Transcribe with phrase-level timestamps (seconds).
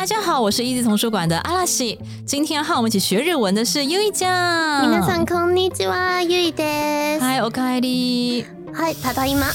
[0.00, 1.98] 大家好，我是 Easy 童书馆的阿拉西。
[2.26, 4.28] 今天要和我们一起学日文的是优一酱。
[4.82, 7.20] 皆さんこんにちは、ゆいです。
[7.20, 8.44] 嗨，おかえり。
[8.72, 9.46] はい、ただいま。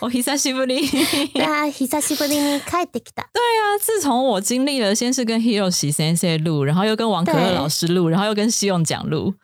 [0.00, 0.84] お久しぶり。
[0.84, 3.26] い やー、久しぶりに帰ってきた。
[3.32, 9.34] 对啊，自从我经历了先是跟 Hiroshi 先生录，然后又跟王可乐对老师录，然后又跟西勇讲录，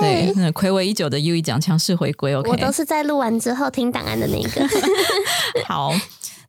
[0.00, 2.34] 对，对，暌违已久的 U 一讲强势回归。
[2.34, 4.68] 我 OK，都是在录完之后听档案的那个。
[5.66, 5.92] 好，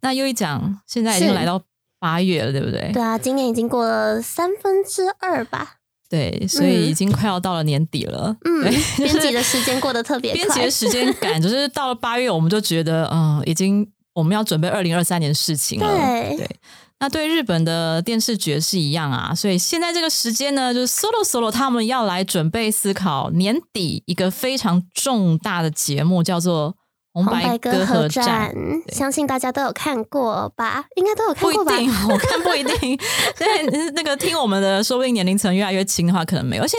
[0.02, 1.62] 那 U 一讲现在已经是来到
[2.01, 2.91] 八月了，对不对？
[2.93, 5.75] 对啊，今年已经过了三分之二吧。
[6.09, 8.35] 对，所以已经快要到了年底了。
[8.45, 10.69] 嗯对，编辑的时间过得特别快编辑的。
[10.69, 15.87] 时间感，就是到了八月，我们就觉得，嗯，已经我们要准备二零二三年的事情了。
[15.87, 16.49] 对
[17.03, 26.73] 那对日本的电视剧也是一样啊，所以现在这个时间呢，就是 solo solo 他们要来准备思考年底一个非常重大的节目，叫做
[27.13, 28.55] 《红红白歌合合战战》，
[28.95, 30.85] 相信大家都有看过吧？
[30.95, 31.77] 应该都有看不一过吧？
[31.77, 32.97] 定，我看不一定。
[33.37, 36.63] 对，那个听我们的，说不定年龄层越来越轻的话，可能没有。
[36.63, 36.79] 而且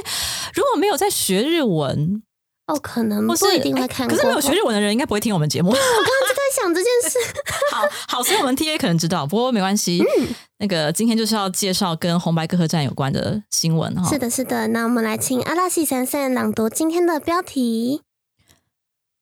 [0.53, 2.23] 如果没有在学日文，
[2.67, 4.15] 哦，可能不一定会哎看过。
[4.15, 5.69] 可是没有学日文的人，应该不会听我们节目。
[5.71, 7.19] 我刚刚就在想这件事。
[7.75, 10.03] 好好，所以我们 T A 可能知道，不过没关系。
[10.17, 10.27] 嗯
[10.61, 14.07] 那个今天就是要介绍跟红白歌合战有关的新闻哈。
[14.07, 14.67] 是的，是的。
[14.67, 18.03] 那我们来请阿拉西先生朗读今天的标题。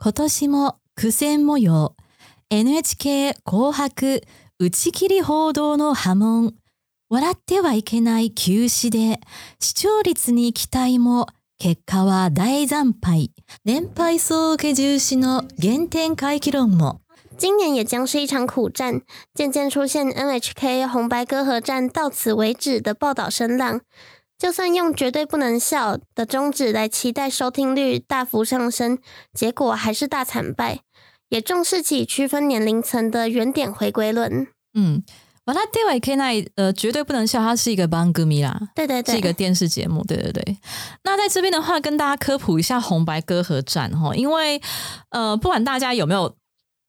[0.02, 1.96] 今年も苦戦模様。
[2.50, 4.22] NHK 紅白
[4.60, 6.56] 打ち切り報道の波紋。
[7.08, 9.22] 笑ってはいけない休止で
[9.62, 13.30] 視聴率に期待も結果は大惨敗。
[13.64, 17.00] 連敗総受け重視の原点回帰論も。
[17.38, 19.02] 今年也将是一场苦战，
[19.34, 23.80] 渐渐出现 NHK 红白歌合战到此为止的报道声浪。
[24.38, 29.00] 就算用绝对不能笑的宗旨来期待收听率大幅上升，
[29.34, 30.80] 结果还是大惨败。
[31.29, 34.47] 也重视起区分年龄层的原点回归论。
[34.75, 35.03] 嗯，
[35.47, 38.59] 笑ってはいけない呃绝对不能笑，它是一个番組啦。
[38.75, 40.57] 对对对，是一个电视节目，对对对。
[41.03, 44.61] 那在这边的话，跟大家科普一下红白歌合战哈，因为
[45.11, 46.35] 呃，不管大家有没有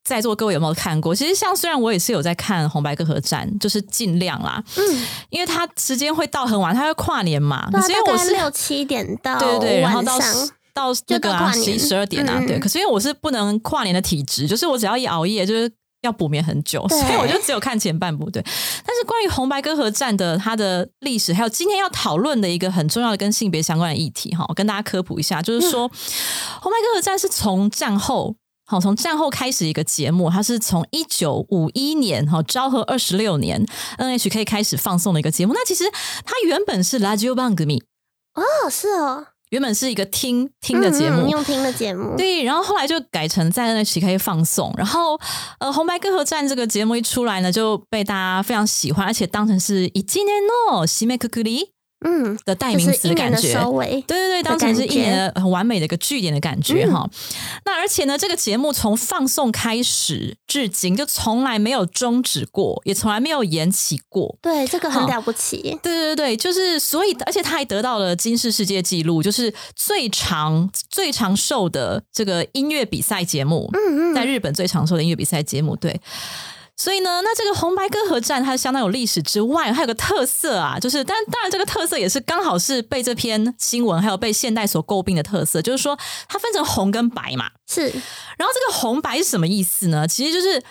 [0.04, 12.59] 在座各位有没有看过，其实像虽然我也是有在看红白歌合战，就是尽量啦，嗯，因为它时间会到很晚，它会跨年嘛，对啊，可是因为我是大概六七点到对对对，然后到晚上， 到那个十一十二点啊，对。
[12.59, 15.71] 可是因为我是不能跨年的体质，就是我只要一熬夜，就是
[16.03, 18.31] 要补眠很久，所以我就只有看前半部。
[18.31, 25.89] 对，但是关于红白歌合战的它的历史，还有今天要讨论的一个很重要的跟性别相关的议题，哈，我跟大家科普一下，就是说、
[26.61, 28.37] 红白歌合战是从战后。
[28.67, 33.67] 好，从战后开始一个节目，它是从一九五一年哈昭和二十六年
[33.99, 35.53] NHK 开始放送的一个节目。
[35.53, 35.83] 那其实
[36.25, 37.83] 它原本是 Radio b a n g m i
[38.35, 45.20] 哦，是哦，原本是一个听听的节目，嗯嗯用听的节目， 对，然后后来就改成在 NHK 放送，然后
[45.60, 51.72] 呃，红白歌合战这个节目一出来呢，就被大家非常喜欢，而且当成是一今年の締めくくり
[52.03, 53.53] 嗯，的代名词的的感觉。
[53.53, 57.11] 收尾，对对对，当成是一年的很完美的一个据点的感觉嗯哈、
[57.65, 64.37] 那而且呢，这个节目从放送开始至今就从来没有终止过，也从来没有延期过。
[64.41, 65.79] 对，这个很了不起。
[65.83, 75.77] 对对对，就是所以，而且他还得到了金氏世界纪录，就是最长最长寿的这个音乐比赛节目，嗯嗯，在日本最长寿的音乐比赛节目。
[75.77, 76.01] 对，
[76.81, 85.95] 所以呢，那这个红白歌合战它相当有历史之外，还有个特色啊，就是但当然这个特色也是刚好是被这篇新闻还有被现代所诟病的特色，就是说
[86.27, 87.51] 它分成红跟白嘛。
[87.69, 90.09] 是然后这个红白是什么意思呢？
[90.09, 90.63] 其实就是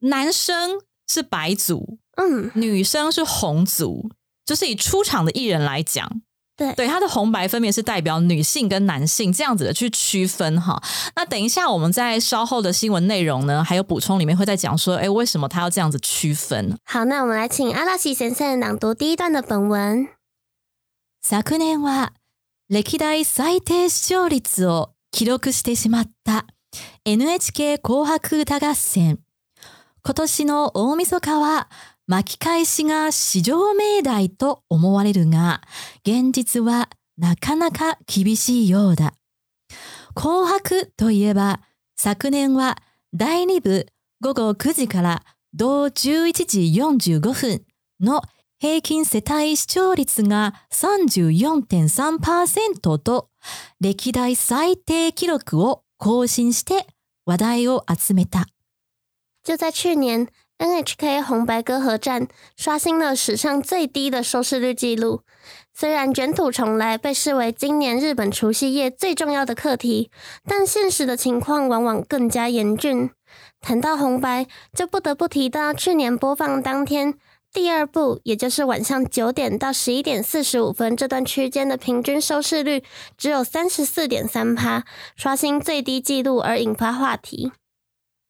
[0.00, 4.10] 男生是白族，嗯，女生是红族，
[4.44, 6.20] 就是以出场的艺人来讲，
[6.59, 10.81] 对对，它的红白分别是代表女性跟男性这样子的去区分哈。
[11.15, 16.77] 那等一下我们在稍后的新闻内容呢，还有补充里面会再讲说，哎，为什么他要这样子区分？
[16.85, 20.07] 好，那我们来请阿拉西先生朗读第一段的本文。
[21.21, 22.11] 昨年は
[22.69, 26.45] 歴代最低視聴率を記録してしまった
[27.03, 29.19] NHK 紅白歌合戦。
[30.03, 31.67] 今年の大晦日は
[32.10, 35.60] 巻き返しが至上命題と思われるが、
[36.04, 39.14] 現実はなかなか厳しいようだ。
[40.16, 41.60] 紅白といえば、
[41.96, 42.78] 昨年は
[43.14, 43.86] 第2部
[44.20, 45.22] 午後9時から
[45.54, 47.62] 同11時45分
[48.00, 48.22] の
[48.58, 53.28] 平均世帯視聴率が34.3%と
[53.80, 56.88] 歴代最低記録を更新して
[57.24, 58.46] 話題を集めた。
[59.46, 60.26] 就在去年
[60.60, 65.22] ，NHK 红白歌合战刷新了史上最低的收视率纪录。
[65.72, 70.10] 虽然卷土重来被视为今年日本除夕夜最重要的课题，
[70.46, 73.10] 但现实的情况往往更加严峻。
[73.62, 77.14] 谈到红白，就不得不提到去年播放当天
[77.52, 82.82] 第二部，也就是晚上九点到十一点四十五分这段区间的平均收视率
[83.16, 84.84] 只有三十四点三趴，
[85.16, 87.52] 刷新最低纪录而引发话题。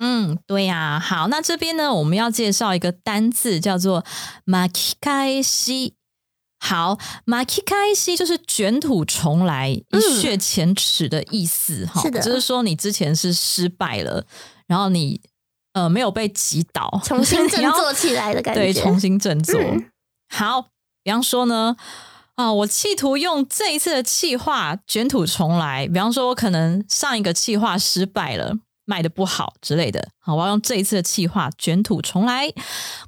[0.00, 4.04] 嗯，对呀、好，那这边呢，我们要介绍一个单字，叫做
[4.44, 5.94] “马基开西”。
[6.58, 11.86] 好，马基开西就是卷土重来、一雪前耻的意思。
[11.86, 14.26] 哈、是的就是说你之前是失败了，
[14.66, 15.20] 然后你
[15.74, 18.60] 呃没有被击倒，重新 振作起来的感觉。
[18.60, 19.60] 对，重新振作。
[19.60, 19.90] 嗯
[20.32, 20.68] 好，
[21.02, 21.76] 比方说呢，
[22.36, 25.88] 啊，我企图用这一次的气划卷土重来。
[25.88, 28.54] 比方说，我可能上一个气划失败了，
[28.89, 30.09] 卖的不好之类的。
[30.19, 32.53] 好，我要用这一次的企划卷土重来。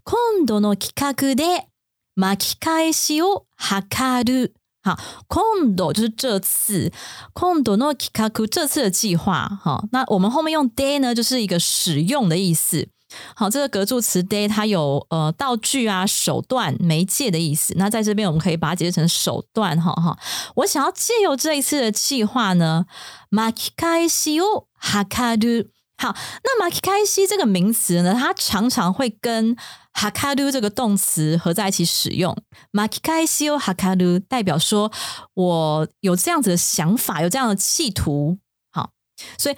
[0.04, 1.68] 今度の企画で
[2.16, 4.54] 巻き返しを図る。
[4.84, 4.98] 好，
[5.28, 6.92] 今度就是这次，
[7.34, 9.60] 今度の企画这次的计划。
[9.62, 12.88] 好，那我们后面用 day 呢，就是一个使用的意思。
[13.36, 17.74] 好，这个格助词 day 它有呃道具啊、手段、媒介的意思。
[17.78, 20.18] 那在这边我们可以把它解释成手段，哈哈。
[20.56, 22.86] 我想要借由这一次的计划呢，
[23.31, 25.69] 巻き返しを図る。
[26.00, 29.56] 好，那巻き返し这个名词呢，它常常会跟
[29.94, 32.38] 哈卡鲁这个动词合在一起使用。
[32.72, 34.92] 巻き返しを図る代表说
[35.34, 38.38] 我有这样子的想法，有这样的企图。
[38.72, 38.92] 好，
[39.39, 39.56] 所以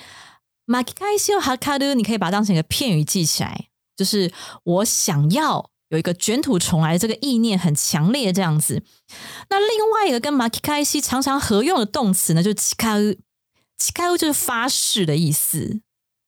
[0.68, 1.50] 巻き返しを図
[1.80, 4.32] る，你可以把它当成一个片语记起来，就是
[4.64, 8.84] 我想要有一个卷土重来的这个意念很强烈这样子。
[9.50, 13.18] 那另外一个跟巻き返し常常合用的动词呢，就是誓う。
[13.82, 15.80] 誓う就是发誓的意思。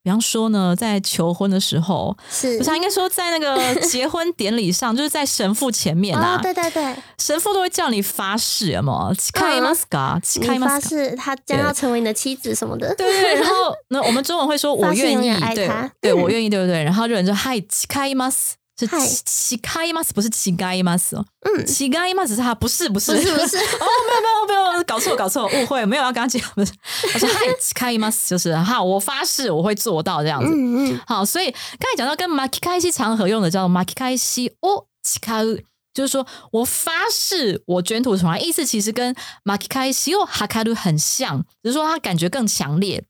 [0.05, 9.13] 比方说呢，在求婚的时候，是不是啊应该说在那个 结婚典礼上，就是在神父前面啊，哦，对对对，神父都会叫你发誓，有没有？
[9.13, 10.19] 誓いますか？
[10.23, 10.89] 誓い你发ますか？
[10.89, 12.95] 誓他将要成为你的妻子什么的。
[12.95, 16.83] 对对对， 然后那我们中文会说我愿意发誓永远，爱对他对，嗯我愿意，对不对？
[16.83, 18.53] 然后日本就嗨誓います。
[18.77, 21.25] 是嗨誓います，不是誓います哦。
[21.41, 26.73] 嗯誓います是他，不是不是不是 不是哦，没有没有没有，搞错搞错，误会，没有要跟他讲，不是。
[27.13, 30.49] 我说嗨誓います，就是哈，我发誓我会做到这样子。
[30.51, 35.63] 嗯嗯，好，所以刚才讲到跟 maki 开西常合用的叫做 maki 开西哦誓う，
[35.93, 39.13] 就是说我发誓我卷土重来，意思其实跟
[39.43, 43.03] maki 开西哦哈卡鲁很像，只是说它感觉更强烈。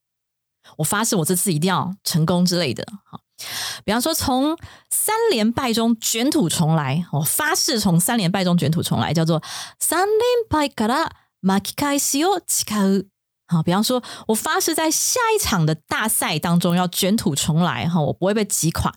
[0.78, 2.86] 我发誓我这次一定要成功之类的。
[3.10, 3.20] 好，
[3.84, 4.58] 比方说从
[4.90, 9.42] 三连败中卷土重来，我发誓从三连败中卷土重来，叫做
[9.80, 11.12] 三連敗から
[11.42, 13.08] 巻き返しを誓う。
[13.48, 18.94] 好，比方说，我发誓在下一场的大赛当中要卷土重来，哈，我不会被击垮。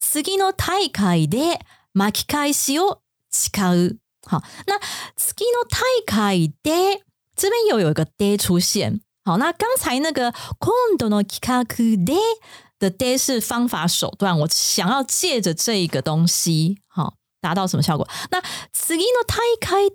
[0.00, 1.60] 次の大会で
[1.92, 3.98] 巻き返しを誓う。
[4.26, 4.80] 好，那
[5.16, 7.02] 次の大会で
[7.36, 9.00] 这边又有一个 de 出现。
[9.24, 11.64] 好，那刚才那个今度の企画
[12.04, 12.16] で
[12.78, 18.08] 的 de 是方法手段，我想要借着这一个东西，好，达到什么效果？
[18.30, 18.40] 那
[18.72, 19.94] 次の大会で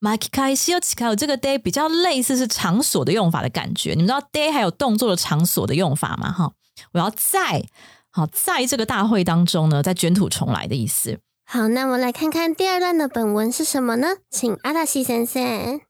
[0.00, 3.90] 巻き返しを誓う这个 day 比较类似是场所的用法的感觉。
[3.94, 6.30] 你们知道 day 还有动作的场所的用法吗？
[6.32, 6.52] 哈，
[6.92, 7.64] 我要在
[8.10, 11.18] 好在这个大会当中呢，在卷土重来的意思。
[11.44, 14.18] 好，那我们来看看第二段的本文是什么呢？
[14.30, 15.80] 请阿达西先生。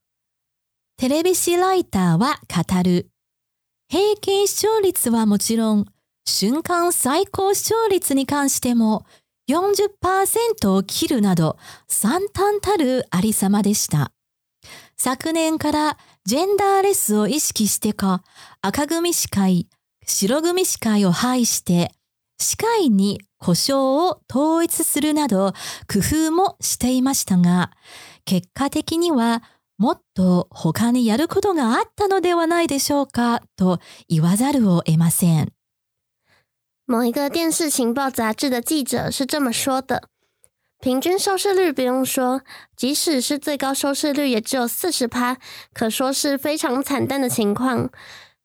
[0.96, 3.06] テレビシライターは語る。
[3.88, 5.86] 平均視聴率はもちろん、
[6.25, 9.05] 瞬間最高視聴率に関しても
[9.49, 14.11] 40%を切るなど惨憺たるありさまでした。
[14.97, 18.23] 昨年からジェンダーレスを意識してか、
[18.61, 19.67] 赤組司会、
[20.05, 21.91] 白組司会を排して、
[22.39, 25.51] 司会に故障を統一するなど
[25.91, 27.71] 工夫もしていましたが、
[28.23, 29.43] 結果的には
[29.77, 35.51] もっと他にやることがあったのではないでしょうかと言わざるを得ません。
[36.93, 40.09] 某一个电视情报杂志的记者是这么说的：
[40.79, 42.43] 平均收视率不用说，
[42.77, 45.37] 即使是最高收视率也只有四十趴，
[45.73, 47.89] 可说是非常惨淡的情况。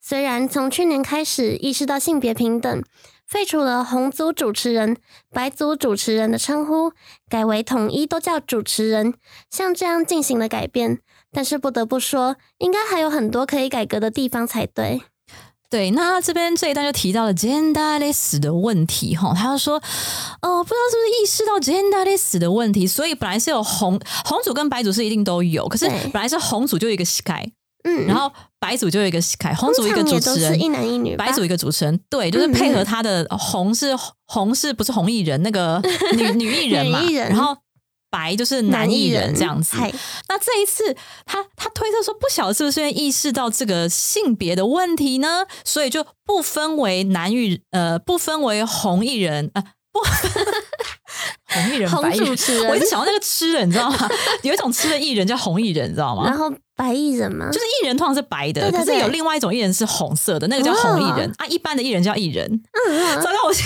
[0.00, 2.82] 虽然从去年开始意识到性别平等，
[3.26, 4.96] 废除了红组主持人、
[5.30, 6.92] 白组主持人的称呼，
[7.28, 9.12] 改为统一都叫主持人，
[9.50, 11.00] 像这样进行了改变，
[11.30, 15.02] 但是不得不说，应该还有很多可以改革的地方才对。
[15.70, 19.74] 对，那这边这一段就提到了 genderless 的问题哈，他就说，
[20.40, 27.52] 哦，不知道是不是意识到 genderless 的问题，所以本来是有红红组跟白组是一定都有，可是本来是红组就有一个 sky，
[27.84, 33.94] 嗯，然后白组就有一个 sky，红组一个主持人，是一男一女，白组一个主持人，对，就是配合他的红是
[34.24, 35.82] 红是不是红艺人那个
[36.16, 37.28] 女 女艺人嘛，艺人。
[37.28, 37.54] 然后
[38.10, 39.76] 白就是男艺人这样子。
[40.28, 50.00] 那这一次他他推测说，不晓得是不是因为意识到这个性别的问题呢，所以就不分为男与呃不分为红艺人啊、不
[51.48, 52.26] 红艺人红白艺人。
[52.26, 54.08] 主持人 我一直想到那个吃的，你知道吗？
[54.42, 56.24] 有一种吃的艺人叫红艺人，你知道吗？
[56.26, 61.46] 然后白艺人嘛，就是艺人通常是白的，可是有另外一种艺人是红色的，那个叫红艺人、啊。
[61.46, 62.48] 一般的艺人叫艺人。
[62.88, 63.64] 嗯糟糕，我现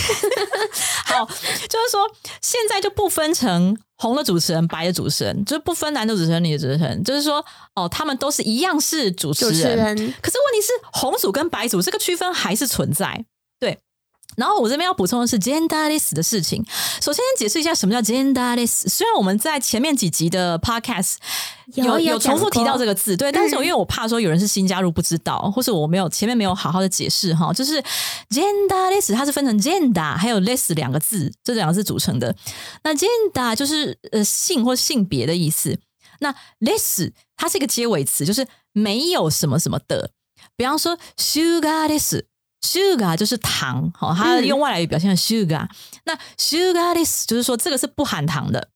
[1.05, 2.09] 好，就是说
[2.41, 9.51] 现在就不分成红的主持人、白的主持人，就是不分男的主持人、女的主持人，就是说哦，他们都是一样是主持。
[9.51, 13.25] 人可是问题是，红组跟白组这个区分还是存在。
[14.37, 14.43] 对。
[14.43, 16.65] 然后我这边要补充的是 genderless 的事情。
[17.01, 18.89] 首先解释一下什么叫 genderless。
[18.89, 21.17] 虽然我们在前面几集的 podcast
[21.75, 27.83] 有有有重复提到这个，字，对，但是我因为我怕说有人是新加入不知道，或是我没有前面没有好好的解释哈，就是
[28.31, 32.35] genderless 它是分成 gender 还有 less 两个字，这两个字组成的。
[32.85, 35.79] 那 gender 就是呃性或性别的意思，
[36.21, 40.11] 那 less 它是一个结尾词，就是没有什么什么的。
[40.57, 42.23] 比方说 sugarless。
[42.63, 45.69] Sugar 就是糖，好，它嗯用外来语表现的 sugar、
[46.05, 48.69] 那 sugarless 就是说这个是不含糖的，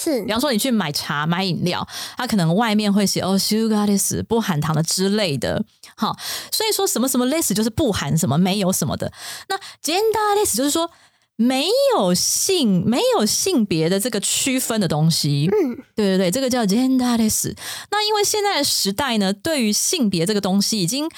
[0.00, 5.64] 是比方说你去买茶、买饮料，它可能外面会写哦 sugarless 不含糖的之类的。
[5.96, 6.16] 好，
[6.52, 9.12] 所以说什么什么 less 就是不含什么，没有什么的。
[9.48, 10.88] 那 genderless 就是说
[11.34, 15.48] 没有性、没有性别的这个区分的东西。
[15.50, 17.52] 嗯，对对对，这个叫 genderless。
[17.90, 21.08] 那因为现在的时代呢，对于性别这个东西已经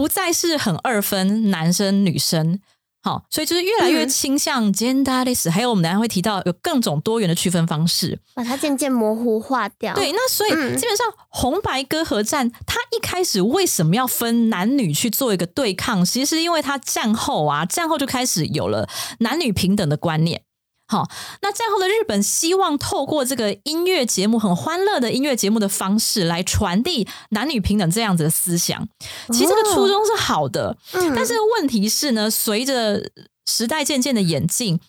[0.00, 2.58] 不再是很二分男生女生。
[3.02, 8.18] 好，所以就是越来越嗯倾向 genderless，、还有我们等一下会提到有各种多元的区分方式。
[8.34, 9.94] 把它渐渐模糊化掉。
[9.94, 16.02] 对，那所以嗯基本上红白歌合战，它一开始为什么要分男女去做一个对抗？
[16.04, 18.88] 其实是因为它战后啊，战后就开始有了
[19.18, 20.42] 男女平等的观念。
[20.90, 21.08] 好，
[21.40, 28.88] 那战后的日本希望透过这个音乐节目，很欢乐的音乐节目的方式来传递男女平等这样子的思想。
[29.28, 33.08] 其实这个初衷是好的，嗯，但是问题是呢，随着
[33.46, 34.80] 时代渐渐的演进，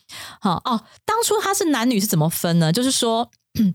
[0.42, 2.74] 好哦，当初他是男女是怎么分呢？
[2.74, 3.30] 就是说。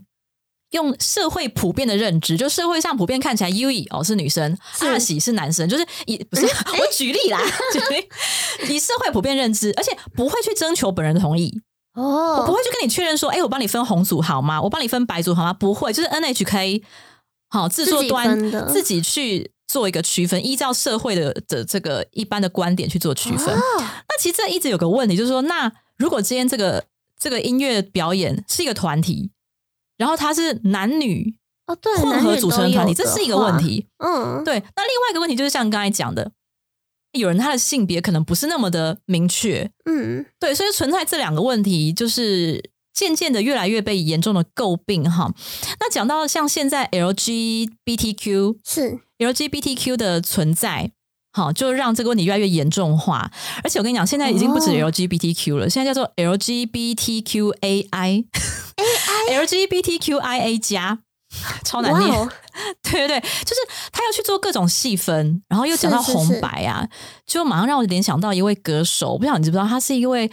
[0.71, 6.45] 用社会普遍的认知，就社会上普遍看起来，U E 哦是女生，是阿喜是男生，就是以不是
[6.77, 7.39] 我举例啦，
[7.71, 11.61] 举例以社会普遍认知，而且不会去征求本人同意，
[12.01, 14.61] 我不哦，会去跟你确认说，哎、我帮你分红组好吗？
[14.61, 15.51] 我帮你分白组好吗？
[15.51, 16.83] 不会，就是 N H K
[17.49, 23.53] 好制作端的自己去做一个区分，依照社会的的这个一般的观点去做区分。
[23.55, 26.85] 哦那其实这一直有个问题，就是说，那如果今天这个
[27.19, 29.31] 这个音乐表演是一个团体，
[29.97, 31.35] 然后它是男女
[31.67, 33.57] 哦，对，混合组成的团体，这是一个问。
[33.57, 33.87] 题。
[33.97, 36.31] 嗯，对，那另外一个问题就是像刚才讲的，
[37.17, 45.33] 有人他的性别可能不是那么的明确，嗯，对，所以存在这两个问题，就是渐渐的越来越被严重的诟病哈。
[45.79, 50.91] 那讲到像现在 LGBTQ 是 LGBTQ 的存在。
[51.33, 53.31] 好，就让这个问题越来越严重化，
[53.63, 58.25] 而且我跟你讲，现在已经不止哦 LGBTQ 了，现在叫做 LGBTQAI
[59.29, 60.97] LGBTQIA 加，
[61.63, 62.29] 超难念。
[62.81, 66.87] 对对对，就是他要去做各种细分，然后又讲到红白啊，
[67.25, 70.31] 就马上让我联想到一位歌手，我不知道你知不知道，他是一位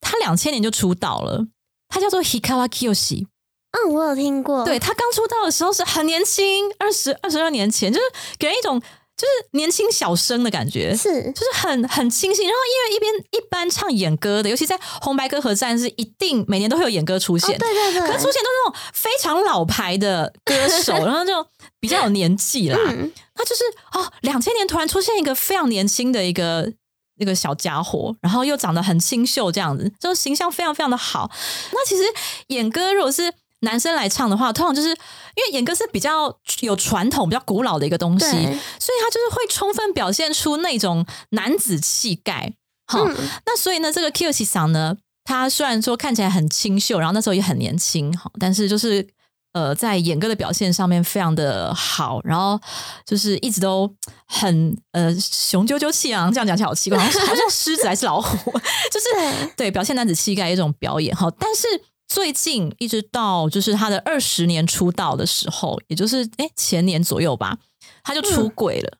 [0.00, 1.46] 他两千年就出道了，
[1.88, 3.26] 他叫做 Hikawa Kiyoshi。
[3.72, 4.64] 嗯，我有听过。
[4.64, 8.04] 对他刚出道的时候是很年轻，二十二十二年前，就是
[8.38, 8.80] 给人一种
[9.16, 10.94] 就是年轻小生的感觉。
[10.94, 21.46] 是就是很很清新，然后因为一边一般唱演歌的，尤其在红白歌合战是一定每年都会有演歌出哦，现，对对对，可是出现都是那种非常老牌的歌手， 然后就
[21.80, 22.78] 比较有年纪啦。
[22.88, 26.70] 嗯，他就是哦，两千年突然出现一个非常年轻的一个
[27.18, 31.30] 那个小家伙，然后又长得很清秀，这样子，就形象非常非常的好。
[31.72, 32.02] 那其实
[32.48, 33.32] 演歌如果是
[33.66, 42.54] 男生来唱的话，通常就是因为演歌是比较有传统、比较古老的一个东西，所以他就是会充分表现出那种男子气概。
[42.86, 49.04] 好，嗯那所以呢，这个 Kiyoshi 桑呢，他虽然说看起来很清秀，然后那时候也很年轻，哈，但是就是
[49.52, 52.60] 呃，在演歌的表现上面非常的好，然后
[53.04, 53.92] 就是一直都
[54.28, 58.52] 很呃雄赳赳气昂，这样讲起来好奇怪，好像好像狮子还是老虎，
[58.92, 61.28] 就是对对表现男子气概的一种表演哈。
[61.38, 61.66] 但是
[62.08, 67.58] 最近一直到就是他的二十年出道的时候，也就是哎前年左右吧，
[68.02, 68.98] 他就出轨了。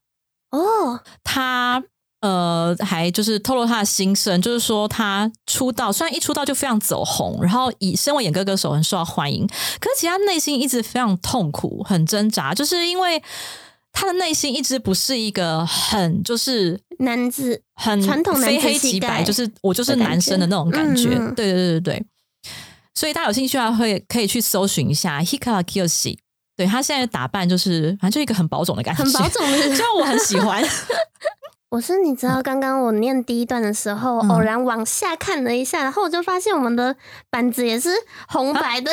[0.51, 1.83] 哦，他
[2.21, 9.47] 呃，还就是透露他的心声，就是说他出道虽然一出道就非常走红，然后以身为演歌歌手很受到欢迎，
[9.79, 13.23] 可是其实他内心一直非常痛苦、很挣扎，就是因为
[13.93, 21.11] 他的内心一直不是一个很就是男子很传统男非黑即白，就是我就是男生的那种感觉。
[21.37, 22.07] 对对对对对，
[22.97, 26.17] 所以大家有兴趣的话，会可以去搜寻一下 Hikara Kiyoshi。
[26.57, 30.65] 对他现在的打扮就是，反正就一个很保种的感觉，很保种的虽然 我很喜欢。
[31.69, 36.97] 我是你知道，刚刚我念第一段的时候，嗯偶然往下看了一下，然后我就发现我们的
[37.29, 37.91] 板子也是
[38.29, 38.91] 红白的。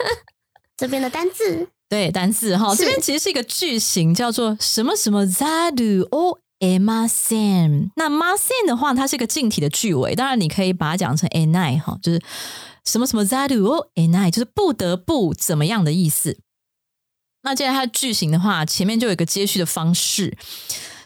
[0.78, 7.90] 这边的单字对，单字哈，是这边其实是一个句型，叫做什么什么 zaru o ema sen。
[7.96, 12.20] 那 ma sen 的话，它是一个近体的句尾，当然你可以把它讲成 enai 哈，就是
[12.86, 16.38] 什么什么 zaru o enai，就是不得不怎么样的意思。
[17.42, 20.38] 那既然它的句型的话，前面就有一个接续的方式，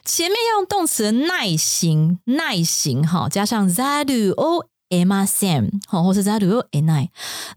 [0.05, 7.09] 前面要用动词的耐心，耐心哈，加上 zaru o ema sen 好，或是 zaru o enai。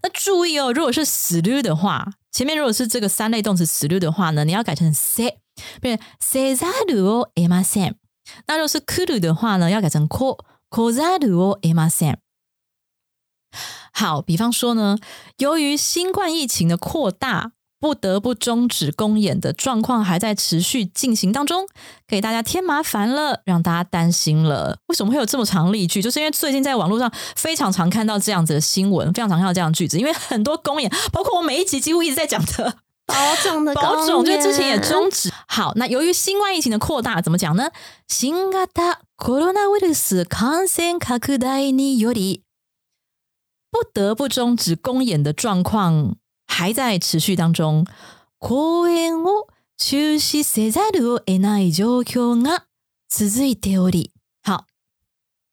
[0.02, 5.36] 那注意哦，如果是 slu 的话，前面如果是这个三类动词 slu 的话呢，你要改成 se，
[5.80, 7.94] 变成 se zaru o ema sen。
[8.46, 10.38] 那如果是 kuru 的话呢，要改成 ko
[10.70, 12.16] ko zaru o ema sen。
[13.93, 14.97] 好，比方说呢，
[15.37, 21.65] 由于新冠疫情的扩大，不得不终止公演的状况还在持续进行当中，
[22.05, 24.77] 给大家添麻烦了，让大家担心了。
[24.87, 26.01] 为什么会有这么长例句？
[26.01, 29.97] 就是因为最近在网络上非常常看到这样子的新闻，非常常看到这样的句子。
[29.97, 35.31] 因为很多公演，包括我每一集几乎一直在讲的 保种的保种，就公之前也园终止。
[35.47, 37.69] 好，那由于新冠疫情的扩大，怎么讲呢？
[38.09, 42.41] 新型コロナウイルス感染拡大により，
[43.73, 46.15] 不得不终止公演的状况
[46.47, 47.85] 还在持续当中。
[48.39, 49.47] 公演を
[49.77, 52.65] 中止せざるを得ない状況が
[53.09, 54.11] 続いており，
[54.43, 54.65] 好。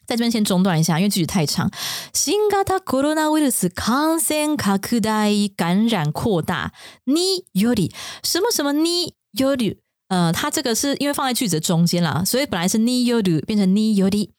[0.06, 1.70] 在这边先中断一下，因为句子太长。
[2.12, 6.72] 新型コロナウイルス感染拡大感染扩大
[7.06, 7.92] により
[8.22, 14.30] 什么什么により，呃，它这个是因为放在句子的中间啦，所以本来是により变成により。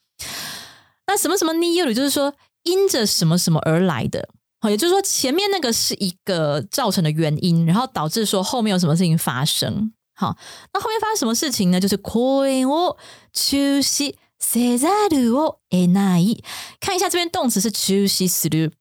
[1.06, 9.94] 那什么什么により就是说 因着什么什么而来的，好，也就是说前面那个是一个造成的原因，然后导致说后面有什么事情发生。
[10.16, 10.36] 好，
[10.74, 11.80] 那后面发生什么事情呢？
[11.80, 12.98] 就是公演を
[13.32, 16.44] 中止せざるを得ない。
[16.80, 18.72] 看一下这边动词是中止する。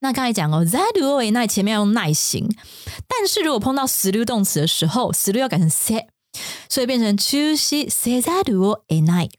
[0.00, 2.48] 那刚才讲哦，ざるを得ない前面要用耐型，
[3.08, 6.06] 但是如果碰到する动词的时候，する要改成せ，
[6.68, 9.30] 所以变成中止せざるを得ない。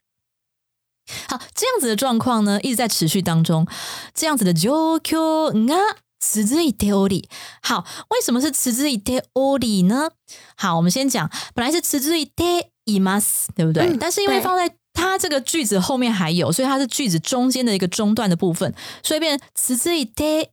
[1.27, 3.67] 好，这样子的状况呢，一直在持续当中。
[4.13, 7.25] 这样子的状況が続いており，
[7.63, 10.11] 好，为什么是続いており呢？
[10.55, 13.87] 好，我们先讲，本来是続いています，对不对？
[13.87, 20.49] 嗯但是因为对放在它这个句子后面还有，所以它是句子中间的一个中段的部分，所以变成続いて，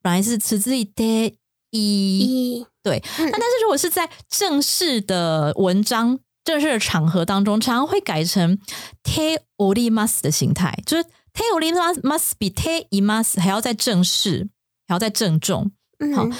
[0.00, 1.34] 本来是続いて
[1.70, 1.76] い。
[1.76, 8.58] 一对，嗯那但是如果是在正式的文章、 正式的场合当中，常常会改成
[9.02, 12.00] te o r i m a s 的形态，就是 te o r i m a s
[12.00, 14.48] must 比 te i m a s 还要再正式，
[14.86, 15.70] 还要再郑重。
[16.14, 16.32] 好嗯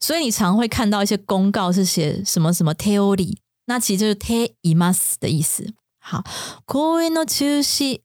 [0.00, 5.74] 所以你常会看到一些公告是写什么什么 theory，那其实就是 te i m a s 的意思。
[6.00, 6.24] 好，
[6.64, 8.00] 公演の中止。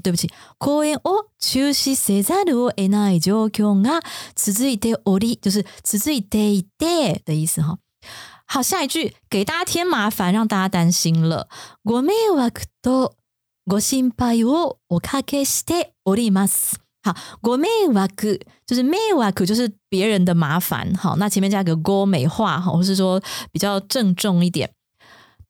[0.00, 4.00] 对不起，公演を中止せざるを得ない状況が
[4.36, 7.78] 続いており，就是続いていて的意思哈。
[8.52, 11.48] 好，下一句给大家添麻烦，让大家担心了。
[11.84, 13.12] ご迷惑と
[13.66, 16.76] ご心配をおかけしております。
[17.02, 20.94] 好，ご迷惑就是迷惑，就是别人的麻烦。
[20.94, 24.70] 好，那前面加个ご美化，哈，或是说比较郑重一点。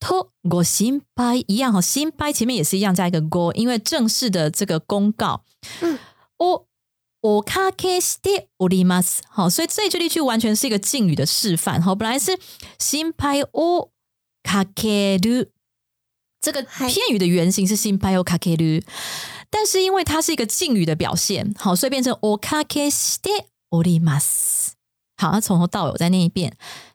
[0.01, 5.43] とご心配一样哈，心配前面也是一样加一个ご，因为正式的这个公告。
[5.81, 5.99] 嗯，
[6.39, 6.67] お
[7.23, 9.23] おかけしております。
[9.29, 11.83] 好，所以这句例句完全是一个敬语的示范。
[11.83, 12.39] 好，本来是
[12.79, 13.91] 心配を
[14.45, 15.51] かける，
[16.41, 18.85] 这个嗨片语的原型是心配をかける，
[19.51, 24.75] 但是因为它是一个敬语的表现，好，所以变成おかけしております。
[25.17, 26.53] 好，那从头到尾我再念一遍。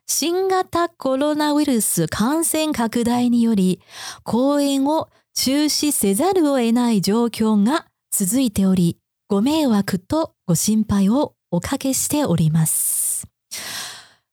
[0.08, 3.82] 新型コロナウイルス感染拡大により
[4.24, 13.24] 公演を中止せざるを得ない状況が続いており、 ご迷惑とご心配をおかけしております。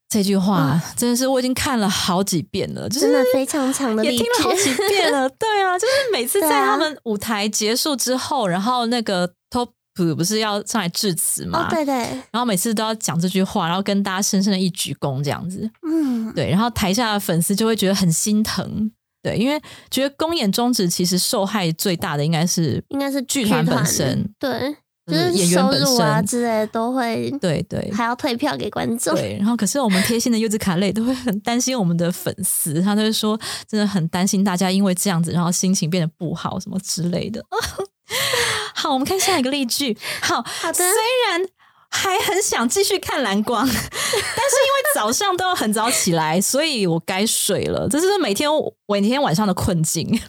[0.09, 5.29] 这句话真的是我已经看了好几遍了，就是真的非常长的也例听了好几句，遍了。
[5.29, 9.69] 对 啊，就是每次对啊在他们舞台结束之后，然后那个 top
[10.15, 11.65] 不是要上来致辞嘛？
[11.65, 11.95] 哦，对对，
[12.31, 15.69] 然后每次都要讲这句话，然后跟大家深深的一鞠躬这样子。
[15.87, 18.91] 嗯，对，然后台下的粉丝就会觉得很心疼。
[19.23, 24.75] 对，因为觉得公演终止，其实受害最大的应该是应该是剧团本身，对，
[25.06, 29.14] 就就是演员本收入啊之类的都会，对对还要退票给观众。
[29.14, 29.36] 对。
[29.38, 33.38] 然后，可是我们贴心的柚子卡类都会很担心我们的粉丝，他都会说
[33.68, 37.44] 真的很担心大家因为这样子，然后心情变得不好什么之类的。
[38.74, 39.96] 好，我们看下一个例句。
[40.20, 40.86] 好，好的虽
[41.30, 41.48] 然
[41.88, 47.88] 还很想继续看蓝光， 但是因为早上都要很早起来，所以我该睡了。
[47.88, 48.48] 这是每天
[48.88, 50.20] 每天晚上的困境。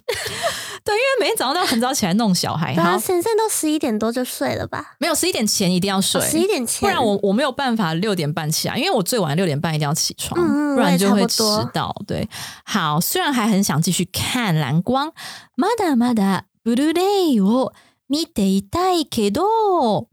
[0.86, 2.74] 对，因为每天早上都要很早起来弄小孩。
[2.74, 4.94] 对啊，好，现在都十一点多就睡了吧？
[4.98, 11.94] 没有十一点前一定要睡，十一点前，不然我我没有办法六点半起来，因为我最晚六点半一定要起床，嗯嗯不然就会我也迟差不多到。
[12.06, 12.28] 对，
[12.64, 15.12] 好，虽然还很想继续看蓝光，
[15.56, 17.72] まだまだブルーレイを
[18.08, 20.08] 見ていたいけど。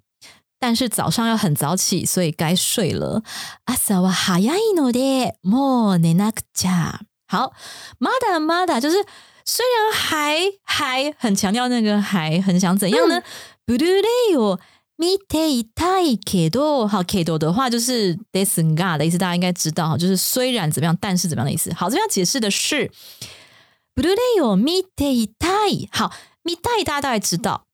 [0.61, 3.23] 但是早上要很早起，所以该睡了。
[3.65, 6.99] 朝は早いので、もう寝なくちゃ。
[7.29, 7.53] 好，
[7.97, 8.97] まだまだ就是
[9.45, 13.21] 虽然还还很强调那个还很想怎样呢？
[13.65, 14.59] ブルーレイを
[14.97, 21.73] 見ていたいけど，好けど的话就是ですが的意思，大家应该知道哈，就是虽然怎么样，但是怎么样的意思。
[21.73, 22.91] 好，这边要解释的是
[23.95, 25.87] ブルーレイを見ていたい。
[25.91, 26.11] 好，
[26.43, 27.65] 見たい大家大概知道。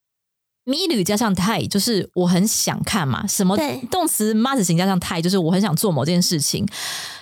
[0.67, 6.67] 見る加上たい就是我很想看嘛，什么对动词マ字形加上たい就是我很想做某件事情，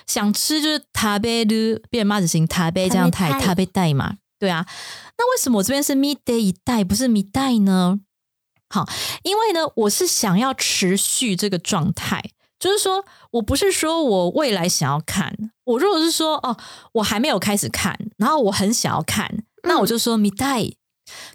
[0.06, 4.66] 想吃就是食べる变マ字形食べ加上たい食べ食べたい嘛， 对啊。
[5.16, 8.00] 那为什么我这边是見ていたい不是見たい呢？
[8.68, 8.88] 好，
[9.22, 16.56] 因为呢，我是想要持续这个状态，就是说我不是说我未来想要看，我如果是说哦，
[16.94, 20.74] 我还没有开始看，然后我很想要看，那我就说見たい。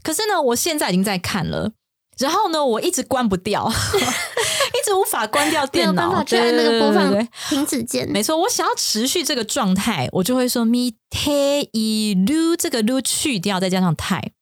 [0.04, 1.72] 可是呢，我现在已经在看了，
[2.18, 8.10] 然后呢，我一直关不掉， 一直无法关掉没有电脑，办法去按那个播放对对对对对停止键。
[8.10, 14.34] 没错，我想要持续这个状态，我就会说 me te i lu 这个 lu 去掉，再加上态。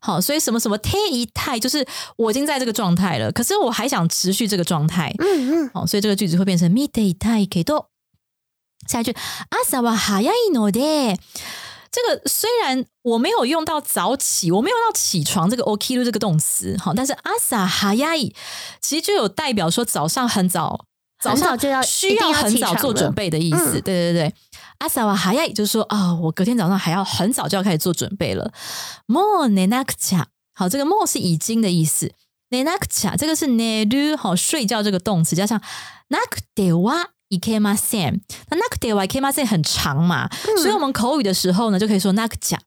[0.00, 5.14] 好，所以什么什么 te i 态，就是我已经在这个状态了，可是我还想持续这个状态。
[5.18, 7.88] 嗯嗯，好，所以这个句子会变成 me te i 态けど。
[8.88, 9.14] 下一句
[9.50, 11.18] 朝は早いので。
[11.90, 18.34] 这个虽然我没有用到早起，我没有用到起床这个 okiru 这个动词，好，但是朝早い
[18.80, 20.84] 其实就有代表说早上很早，
[21.22, 23.78] 早上很早就要需一定要很早起床了做准备的意思。
[23.78, 24.32] 嗯对对对，
[24.88, 28.52] 朝は早い就是说啊、我隔天早上还要很早就要开始做准备了。
[29.06, 32.12] もう寝なくちゃ，好，这个もう是已经的意思。
[32.50, 35.60] 寝なくちゃ这个是寝る，好睡觉这个动词加上
[36.08, 38.20] なくては いけません。
[38.50, 40.28] 那なくてはいけません很长嘛，
[40.62, 42.58] 所以我们口语的时候呢，就可以说なくちゃ，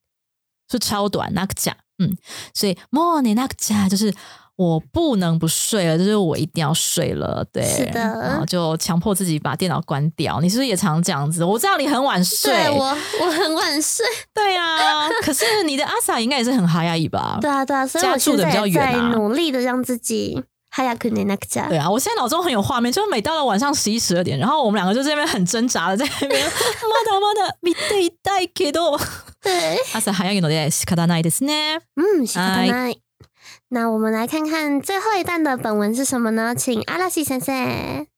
[0.70, 1.76] 是超短なくちゃ。
[1.98, 2.16] 嗯，
[2.54, 4.14] 所以もう寝なくちゃ就是
[4.56, 7.46] 我不能不睡了，就是我一定要睡了。
[7.52, 10.42] 对，是的然后就强迫自己把电脑关掉。
[10.42, 11.46] 你是不是也常这样子？
[11.46, 12.86] 我知道你很晚睡，对我
[13.22, 14.06] 我很晚睡。
[14.34, 17.38] 对啊， 可是你的阿 sa 应该也是很哈压抑吧？
[17.40, 20.44] 对啊对啊，所以我家住得比较现在也在远啊努力的让自己
[20.77, 21.69] 早く寝なくちゃ。
[21.69, 28.99] 对啊，我现在脑中很有画面，就是每到了晚上十一十二点，然后我们两个就在那边很挣扎的 在那边，まだまだ見ていたいけど、
[29.41, 31.79] 对，朝早いので仕方ないですね。
[31.97, 33.01] 嗯，仕方はいない。
[33.71, 36.57] 那我们来看看最后一段的本文是什么呢？
[36.57, 38.09] 请阿拉西先生。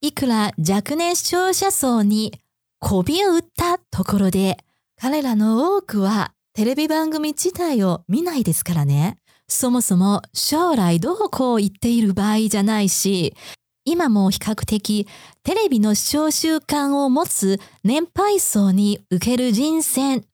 [0.00, 2.32] いくら若年視聴者層に
[2.80, 4.58] 媚びを売ったところで、
[5.00, 9.18] 彼らの多くはテレビ番組自体を見ないですからね。
[9.52, 13.34] そもそも将来どうこう言っている場合じゃないし、
[13.84, 15.08] 今も比較的
[15.42, 20.24] テレビの視聴習慣を持つ年配層に受ける人選。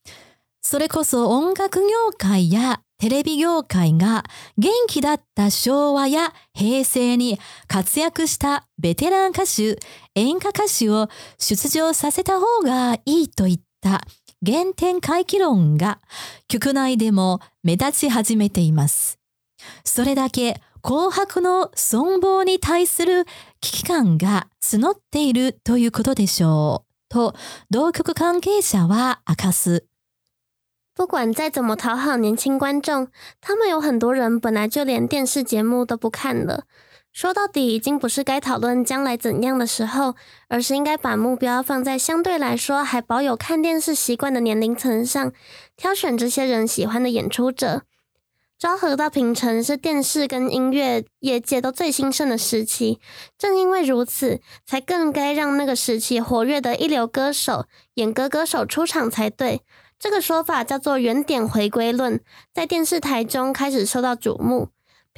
[0.60, 4.24] それこそ音楽業界やテレビ業界が
[4.58, 9.78] 元気だった昭和や平成に活躍したベテラン歌手、
[10.14, 14.02] 演歌歌手を出場させた方がいいといった
[14.46, 15.98] 原点回帰論が
[16.46, 19.18] 局内でも目立ち始めています。
[19.84, 23.24] それだけ紅白の存亡に対する
[23.60, 26.88] 危機感が募っているということでしょう。
[27.08, 27.34] と、
[27.70, 29.86] 同局関係者は明かす。
[30.94, 33.08] 不管再怎么讨好年轻观众，
[33.40, 36.64] 他们有很多人本来就连电视节目都不看了。
[37.12, 40.14] 说到底，已经不是该讨论将来怎样的时候，
[40.48, 45.32] 而是应该把目标放在相对来说还保有看电视习惯的年龄层上，
[45.76, 47.82] 挑选这些人喜欢的演出者。
[48.56, 52.98] 昭和到平成是电视跟音乐业界都最兴盛的时期，
[53.36, 59.62] 正因为如此，才更该让那个时期活跃的一流歌手、演歌歌手出场才对。
[59.98, 62.20] 这个说法叫做“原点回归论”，
[62.54, 64.68] 在电视台中开始受到瞩目。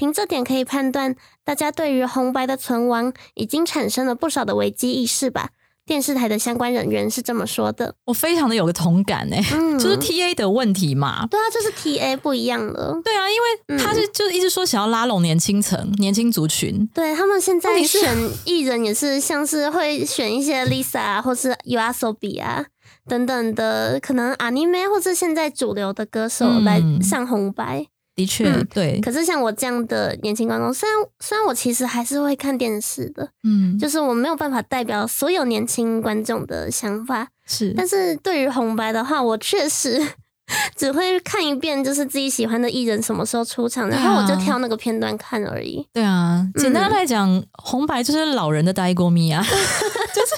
[0.01, 5.51] 凭这点可以判断，大家对于红白的存亡已经产生了不少的危机意识吧。
[5.85, 7.95] 电视台的相关人员是这么说的。
[8.07, 11.27] 我非常的有个同感哎、嗯，就是 T A 的问题嘛。
[11.27, 12.99] 对啊，就是 T A 不一样了。
[13.05, 16.89] 对啊，因为他是就是一直说想要拉拢年轻层、年轻族群。
[16.95, 22.65] 对他们现在选艺人也是像是会选一些 Lisa 啊，或是 YOASOBI 啊
[23.07, 27.89] 等等的，可能 anime 或是现在主流的歌手嗯来上红白。
[28.21, 37.73] 的确，嗯对，可是像我这样的年轻观众，虽然虽然我其实还是会看电视的，嗯，就是我没有办法代表所有年轻观众的想法，是。
[37.77, 40.01] 但是对于红白的话，我确实
[40.77, 45.87] 只会看一遍，就是自己喜欢的艺人什么时候出场，然后我就挑那个片段看而已。
[45.93, 46.75] 对啊，简嗯。
[46.75, 50.35] 单来讲，红白就是老人的呆锅咪啊， 就是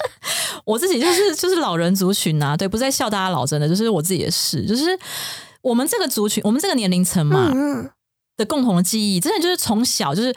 [0.65, 4.97] 我自己就是就是老人族群啊，对，不是在笑大家老，真的就是我自己也是，就是
[5.63, 7.91] 我们这个族群，我们这个年龄层嘛、嗯嗯，
[8.37, 10.35] 的共同的记忆，真的就是从小就是。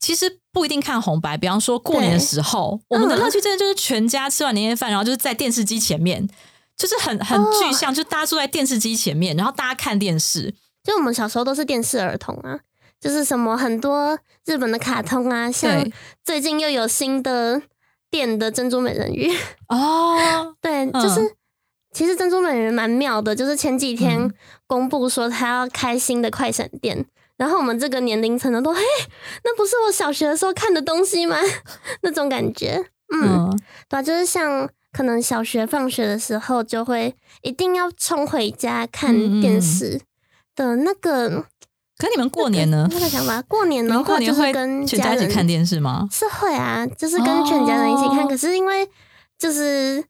[0.00, 6.28] 其实不一定看红白，比方说过年的时候，我们的嗯乐趣真的就是全家吃完年夜饭，然后就是在电视机前面，
[6.76, 12.60] 就是很很哦具象，就大家坐在电视机前面，然后大家看电视，就我们小时候都是电视儿童啊，
[13.00, 15.90] 就是什么很多日本的卡通啊，像
[16.22, 17.62] 最近又有新的
[18.10, 19.32] 电的珍珠美人鱼，
[19.68, 20.92] 哦， 对，嗯。
[20.92, 21.34] 就是。
[21.94, 24.34] 其实珍珠美人鱼蛮妙的，就是前几天嗯
[24.66, 27.06] 公布说他要开新的快闪店，
[27.38, 28.80] 然后我们这个年龄层的都，嘿，
[29.44, 31.36] 那不是我小学的时候看的东西吗？
[32.02, 40.00] 那种感觉，嗯，嗯，对啊，就是像可能小学放学的时候就会一定要冲回家看电视
[40.56, 41.46] 的那个
[41.96, 42.88] 可你们过年呢？
[42.90, 43.40] 那个想法。
[43.42, 46.08] 过年的话就会跟家一起看电视吗？
[46.10, 48.24] 是会啊，就是跟全家人一起看。
[48.24, 48.88] 哦可是因为
[49.38, 50.02] 就是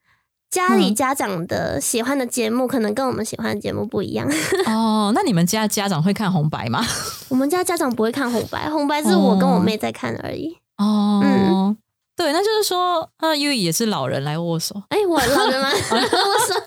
[0.55, 4.25] 家里嗯家长的喜欢的节目，可能跟我们喜欢的节目不一样。
[4.67, 6.81] 哦，那你们家家长会看红白吗？
[7.29, 10.57] 我们家家长不会看红白，红白是我跟我妹在看而已。
[10.79, 11.77] 哦，嗯
[12.15, 14.81] 对，那就是说，那 U 也是老人来握手。
[14.91, 15.69] 哎、我老人吗？
[15.91, 16.63] 握手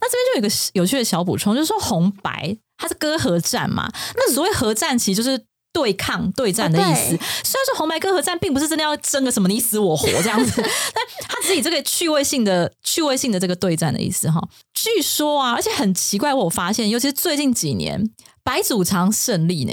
[0.00, 5.44] 那这边就有一个有趣的小补充，就是说红白它是歌合战嘛，那所谓合战其实就是。
[5.72, 7.08] 对抗、对战的意思，
[7.44, 10.52] 虽然说红白歌合战并不是真的要争个什么你死我活这样子，
[10.94, 14.40] 但它只以这个趣味性的、趣味性的这个对战的意思哈。
[14.74, 18.10] 据说啊，而且很奇怪，我发现，尤其是最近几年，
[18.44, 19.72] 白主常胜利呢。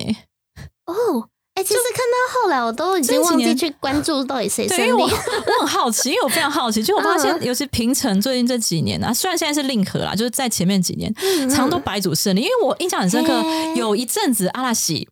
[0.85, 5.13] 哦，哎、其实看到后来，我都已经忘记去关注到底谁胜对，因为我利。
[5.45, 12.41] 我很好奇，因为我非常好奇，就我发现，嗯尤其平成最近这几年啊，虽然现在是令和啦，就是在前面几年，嗯常都白主胜利。
[12.41, 15.07] 因为我印象很深刻，嘿有一阵子阿拉西，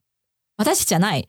[0.58, 1.28] 我在讲那里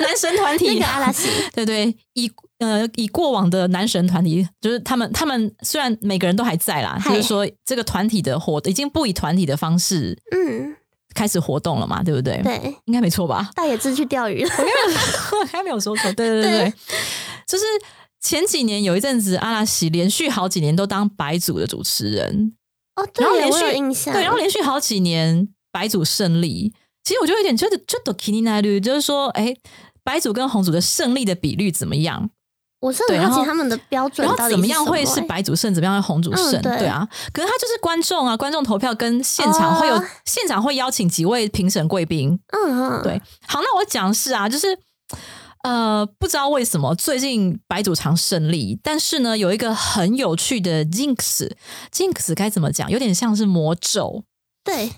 [0.00, 10.76] 男神团体那个阿拉西， 对对，以呃以过往的男神团体，就是他们他们虽然每个人都还在啦，就是说这个团体的活已经不以团体的方式嗯，
[11.14, 12.42] 开始活动了嘛，对不对？
[12.42, 13.48] 对，应该没错吧？
[13.54, 14.50] 大野智去钓鱼了。
[15.40, 16.74] 我还没有说错，对对对对，对
[17.46, 17.64] 就是
[18.20, 22.52] 前几年有一阵子，阿拉西连续好几年都当白组的主持人，
[22.96, 24.12] 哦，对，我然后连续有印象。
[24.12, 26.74] 对，然后连续好几年白组胜利。
[27.06, 29.54] 其实我就有点觉得，就 k i n i n a 率，就是说，哎，
[30.02, 32.30] 白组跟红组的胜利的比率怎么样？
[32.80, 36.54] 我是很好奇他们的标准然后到底怎么样会是白组胜，怎么样会红组胜？
[36.54, 44.76] 嗯对对啊，可是他就是观众啊，观众投票跟现场会有、哦现场会邀请几位评审贵宾，嗯嗯，对，好，那我讲的是啊，就是
[45.62, 52.90] 呃，不知道为什么最近白主常胜利，但是呢，有一个很有趣的 jinx，jinx 该怎么讲？
[52.90, 54.24] 有点像是魔咒。
[54.62, 54.90] 对，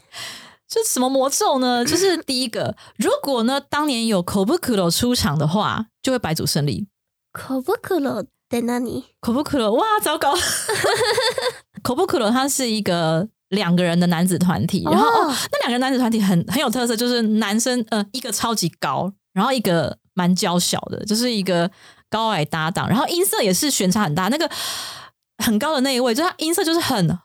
[0.68, 1.84] 这什么魔咒呢？
[1.86, 6.86] 就是第一个，如果呢当年有 Kobukuro 出场的话，就会白组胜利。
[7.32, 10.34] Kobukulo 在哪里？Kobukuro，哇，糟糕！
[11.82, 21.70] Kobukuro 它是一个两个人的男子团体，然后哦哦那两个人男子团体很很有特色，就是男生呃一个超级高，然后一个蛮娇小的，就是一个
[22.10, 24.28] 高矮搭档，然后音色也是悬差很大。
[24.28, 24.50] 那个
[25.44, 27.18] 很高的那一位，就是他音色就是很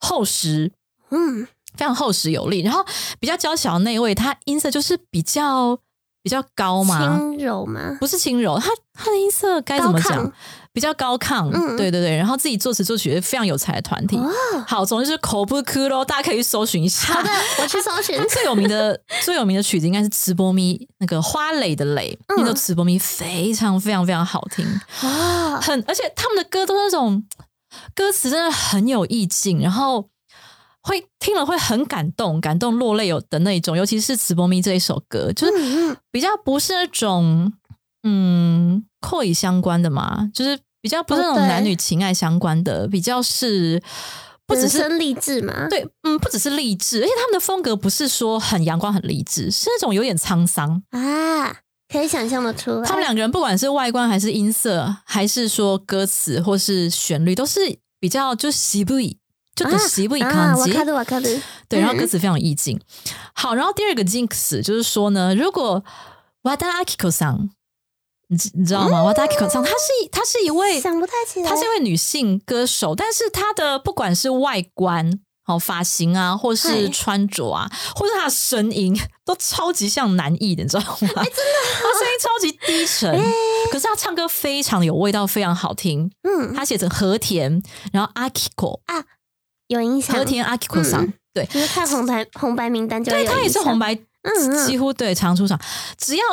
[0.00, 0.72] 厚实，
[1.10, 2.84] 嗯，非常厚实有力，然后
[3.18, 5.78] 比较娇小的那一位，他音色就是比较
[6.22, 7.96] 比较高嘛，轻柔吗？
[8.00, 10.32] 不是轻柔，他他的音色该怎么高讲？
[10.72, 14.16] 比较高亢，嗯对对对，然后自己作词作曲也非常有才的团体。
[14.16, 14.28] 哦，
[14.66, 17.14] 好，总之就是口不哭咯，大家可以去搜寻一下。
[17.14, 17.30] 好的，
[17.62, 18.24] 我去搜寻它。
[18.26, 24.66] 最有名的最有名的曲子应该是《直播咪》，那个花蕾的蕾，嗯那首《直播咪》非常非常非常好听，
[25.02, 27.24] 哦，很而且他们的歌都是那种
[27.94, 30.08] 歌词真的很有意境，然后
[30.86, 37.50] 会听了会很感动，感动落泪有的那一种，尤其是《直播咪》这一首歌，就是比较不是那种
[38.02, 43.82] 嗯扣以相关的嘛，就是比较不是那种男女情爱相关的，比较是
[44.46, 45.66] 不只是励志嘛？
[45.70, 50.82] 对，嗯，不只是励志，而且他们的风格不是说很阳光、很励志，是那种有点沧桑。
[50.90, 51.56] 啊，
[51.90, 52.86] 可以想象的出来。
[52.86, 59.16] 他们两个人不管是外观还是音色，还是说歌词或是旋律，都是比较就喜不以
[59.54, 60.88] 就的喜不以啊，感觉我看。
[60.94, 61.22] 我看，
[61.68, 62.80] 对，然后嗯歌词非常有意境。
[63.34, 65.84] 好，然后第二个 jinx 就是说呢，如果
[66.42, 67.50] Wada Akiko 桑，
[68.28, 71.48] 你知你知道吗？Wada Akiko 桑，她是一她是一位想不太起来。
[71.48, 75.20] 她是一位女性歌手，但是她的不管是外观。
[75.46, 80.96] 好发型啊，或是穿着啊，或是她的声音， 都超级像男艺的，你知道吗？
[80.98, 81.22] 真的，
[81.82, 83.14] 她声音超级低沉，
[83.70, 86.10] 可是她唱歌非常有味道，非常好听。
[86.22, 87.62] 嗯，她写成和田，
[87.92, 88.80] 然后 Akiko
[89.67, 90.15] 有影响。
[90.15, 95.59] 和田 Akiko 桑，嗯对，就是看红白红白名单就会对，有他也是影响红，白，嗯嗯几乎对常出场。
[95.97, 96.23] 只要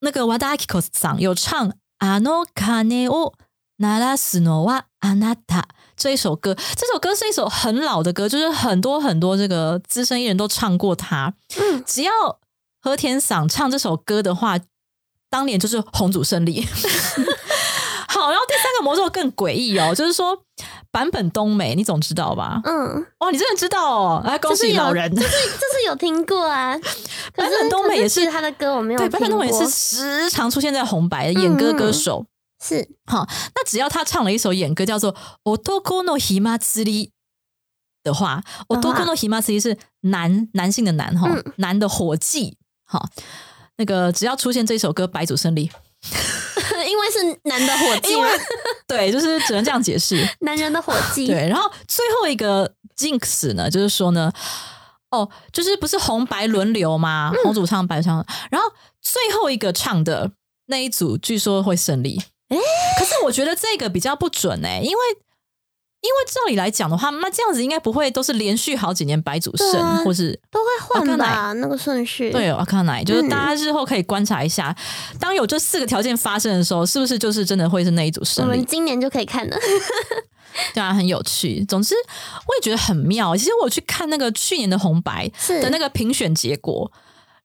[0.00, 3.34] 那个 Wada Akiko 桑有唱《あの鐘を
[3.78, 5.60] 鳴らすのはあなた》
[5.96, 11.34] 这一首歌，这首歌是一首很老的歌，就是很多很多这个资深艺人都唱过它。
[11.56, 12.12] 嗯，只要
[12.80, 14.58] 和田嗓唱这首歌的话，
[15.30, 16.66] 当年就是红组胜利。
[18.11, 20.35] 好，然后第三个魔咒更诡异哦，就是说
[20.91, 22.59] 坂本冬美，你总知道吧？
[22.65, 24.23] 嗯，哇，你真的知道哦！
[24.25, 25.15] 来，恭喜老人。
[25.15, 26.75] 就是就是有听过啊。
[27.31, 29.19] 可坂本冬美也是他的歌我没有对，听过。
[29.19, 32.25] 坂本冬美是时常出现在红白的演歌歌手。
[32.61, 36.83] 是好，那只要他唱了一首演歌叫做《Otoko no Himatsuri》
[38.03, 42.57] 的话，的话，Otoko no Himatsuri 是男男性的男哈，嗯男的火计。
[42.85, 43.07] 好，
[43.77, 45.69] 那个只要出现这首歌，白组胜利。
[47.43, 48.27] 男的火计嘛，
[48.87, 50.27] 对，就是只能这样解释。
[50.41, 51.27] 男人的火计。
[51.27, 54.31] 对，然后最后一个 Jinx 呢，就是说呢，
[55.11, 57.31] 哦，就是不是红白轮流吗？
[57.43, 58.69] 红组唱，白组唱，然后
[59.01, 60.31] 最后一个唱的
[60.67, 62.21] 那一组，据说会胜利。
[62.49, 62.57] 诶
[62.97, 64.97] 可是我觉得这个比较不准哎、因为
[66.01, 70.65] 因为照理来讲的话，那这样子应该不会都是连续好几年白组胜，啊或是都会
[71.01, 72.31] 换吧，那个顺序。
[72.31, 74.75] 对阿康奶，就是嗯大家日后可以观察一下，
[75.19, 78.65] 当有这四个条件发生的时候，是不是就是真的会是那一组我胜利们？
[78.65, 79.57] 今年就可以看了。
[80.73, 81.63] 对啊，很有趣。
[81.65, 81.93] 总之，
[82.47, 83.35] 我也觉得很妙。
[83.35, 86.91] 其实我去看那个去年的红白是的那个评选结果，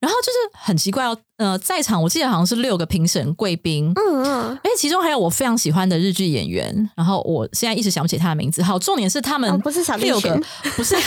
[0.04, 1.16] 然后就是很奇怪哦。
[1.38, 6.90] 呃，在场我记得好像是六个评审贵宾，嗯嗯，而且其中还有我非常喜欢的日剧演员。
[6.94, 8.62] 然后我现在一直想不起他的名字。
[8.62, 10.40] 好，重点是他们哦不是小栗六个，
[10.76, 10.94] 不是。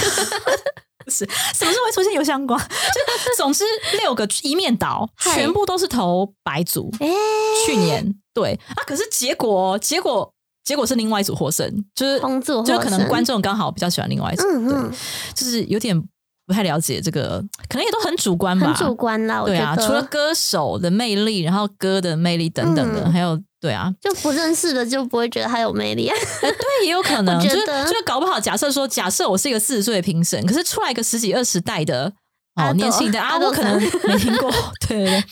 [1.05, 1.19] 不是
[1.55, 2.59] 什么时候会出现油香光？
[2.59, 2.65] 就
[3.37, 3.63] 总之
[4.01, 6.91] 六个一面倒，全部都是投白组。
[6.99, 7.07] 哎，
[7.65, 10.29] 去年对啊，可是结果结果
[10.65, 12.19] 结果是另外一组获胜，就是
[12.65, 14.91] 就可能观众刚好比较喜欢另外一组，对嗯嗯，
[15.33, 15.97] 就是有点
[16.47, 26.15] 不太了解这个，可能也都很主观吧，很主观啦，对啊，除了歌手的魅力，然后歌的魅力等等的，嗯还有对啊，就不认识的就不会觉得他有魅力啊。
[26.41, 32.13] 哎， 对，也有可能， 就是就是搞不好，假设说，假设我是一个四十岁的评审，可是出来一个十几二十代的。
[32.55, 34.49] 哦，年轻的啊，我可能没听过。
[34.89, 35.23] 对对对，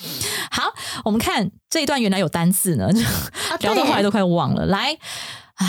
[0.51, 0.71] 好，
[1.03, 2.87] 我们看这一段原来有单字呢，
[3.61, 4.67] 聊到后来都快忘了。
[4.67, 4.93] 来，
[5.55, 5.65] 啊，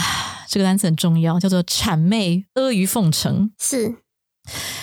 [0.50, 3.50] 这个单词很重要，叫做谄媚、阿谀奉承。
[3.58, 3.94] 是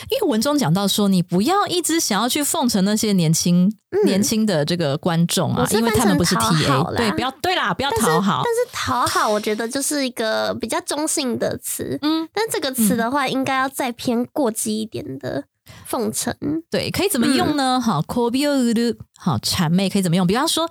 [0.10, 3.74] 因为文中讲到说，你不要一直想要去奉承那些年轻、嗯
[4.06, 8.54] 年轻的这个观众啊因为他们不是翻成讨好 TA，啦对，不要对啦，不要讨好但。
[8.54, 11.98] 是讨好，我觉得就是一个比较中性的词。
[12.02, 15.44] 嗯，但这个词的话，应该要再偏过激一点的
[15.86, 16.36] 奉承。
[16.72, 17.80] 对，可以怎么用呢？
[17.80, 20.26] 好 k o b i u 好，谄媚可以怎么用？
[20.26, 20.68] 比方说，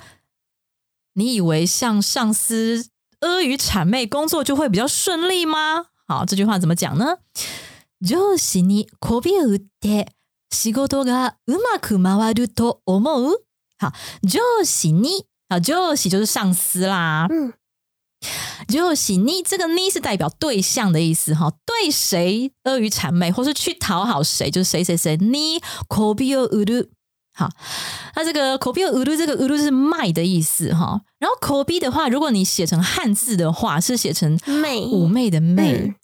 [1.15, 2.87] 你以为向上司
[3.21, 5.87] 阿谀谄媚，工作就会比较顺利吗？
[6.09, 7.19] 好，这句话怎么讲呢？
[8.03, 10.09] 上司に媚びを売って
[10.51, 13.39] 仕事がうまく回ると思う？
[13.79, 17.27] 好，上司に好，上司就是上司啦。
[17.31, 17.53] 嗯，
[18.69, 26.89] 就是你这个你是代表对象的意思哈，对谁阿谀谄媚，或是去讨好谁，就是谁谁谁你口比有乌鲁。
[27.35, 27.49] 好，
[28.15, 31.01] 那这个口比有乌鲁，这个乌鲁是卖的意思哈。
[31.19, 35.95] 然后口比的话，如果你写成汉字的话，是写成媚妩媚的媚，嗯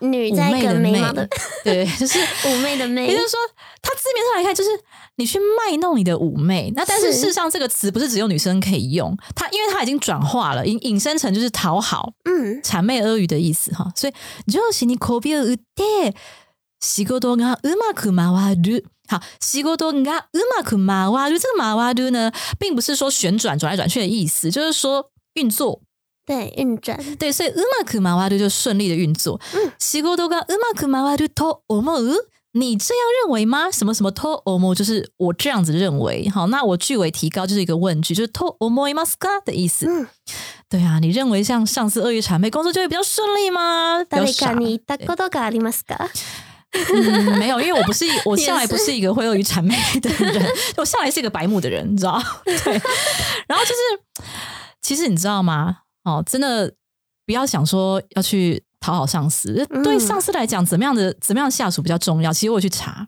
[0.00, 1.28] 女在一个妩媚的眉毛的
[1.64, 3.38] 对，就是 妩媚的也媚就，是说，
[3.82, 4.70] 它字面上来看，就是
[5.16, 6.72] 你去卖弄你的妩媚。
[6.76, 12.12] 那但是是事实上，这个词不是只有女生可以用，它因为它已经转化了，引引申成就是讨好。
[12.24, 14.12] 嗯，谄媚阿谀的意思哈，所以
[14.50, 16.14] 就是你口笔を打って
[16.80, 18.84] 仕事がうまく回る。
[19.08, 22.30] 好，仕事がうまく回る，这个回る呢，
[22.60, 25.80] 并不是说旋转转来转去的意思，就是说运作。
[26.26, 29.40] 对，运转，对，所以うまく回る就順利的运作。
[29.54, 32.28] 嗯仕事がうまく回ると思う。
[32.54, 33.70] 你这样认为吗？
[33.70, 36.28] 什么什么と思う就是我这样子认为。
[36.28, 39.86] 好，那我句尾提高就是一个问句，就是と思いますか的意思。
[39.86, 40.06] 嗯，
[40.68, 44.04] 对啊，你认为像上司恶意谄媚，工作就会比较顺利吗？
[44.04, 46.10] 比较誰傻かに言ったことがありますか？
[46.72, 52.22] 嗯，没有，因为我不是一 我也向来不是是一个会恶于谄媚的人， 我向来是一个白目的人，你知道？
[52.44, 52.54] 对，
[53.48, 54.24] 然后就是，
[54.82, 55.78] 其实你知道吗？
[56.07, 56.73] 哦，真的
[57.25, 62.31] 不要想说要去讨好上司，嗯对上司来讲，怎么样的怎么样的下属比较重要？
[62.31, 63.07] 其实我去查，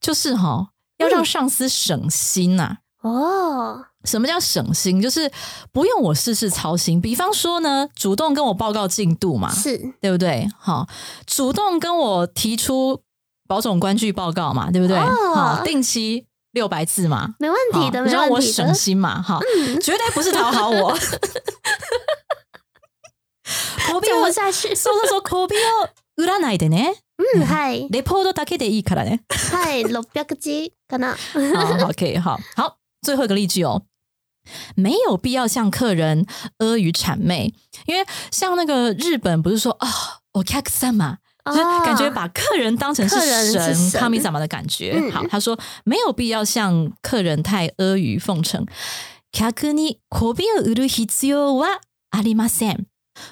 [0.00, 0.68] 就是哈、
[0.98, 5.00] 要让上司省心呐、哦，什么叫省心？
[5.00, 5.30] 就是
[5.72, 7.00] 不用我事事操心。
[7.00, 10.46] 比方说呢，主动跟我报告进度嘛，是对不对？
[10.58, 10.86] 好，
[11.26, 13.00] 主动跟我提出
[13.48, 14.98] 保总关据报告嘛，对不对？
[14.98, 18.79] 哦好，定期六百字嘛，没问题的，好没让我省问题的。
[18.79, 20.97] 心嘛，哈，嗯，绝对不是讨好我。
[23.87, 24.75] コビ讲不を下去。
[24.75, 26.93] そうそうそう、コビを売らないでね。
[27.35, 29.23] 嗯，はいレポートだけでいいからね。
[29.29, 31.15] はい六百字かな。
[31.33, 33.83] 好好，OK，好好，最后一个例句哦。
[34.75, 36.25] 没有必要向客人
[36.57, 37.53] 阿谀谄媚，
[37.85, 39.87] 因为像那个日本不是说啊，
[40.33, 44.93] お客様， 就是感觉把客人当成是哦客人是神，神卡米萨玛的感觉。
[44.95, 48.65] 嗯好，他说没有必要向客人太阿谀奉承。
[49.31, 51.79] 客に媚びを売る必要は
[52.11, 52.85] ありません。